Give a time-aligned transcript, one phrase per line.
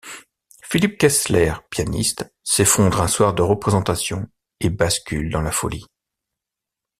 [0.63, 4.27] Philippe Kessler, pianiste, s'effondre un soir de représentation
[4.59, 5.85] et bascule dans la folie.